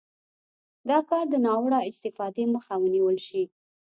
دا 0.89 0.97
کار 1.09 1.25
د 1.31 1.35
ناوړه 1.45 1.79
استفادې 1.89 2.45
مخه 2.55 2.73
ونیول 2.83 3.17
شي. 3.27 3.43